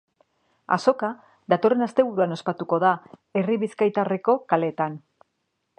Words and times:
Azoka 0.75 1.09
datorren 1.53 1.85
asteburuan 1.87 2.33
ospatuko 2.37 2.81
da 2.85 2.93
herri 3.41 3.61
bizkaitarreko 3.65 4.37
kaleetan. 4.55 4.97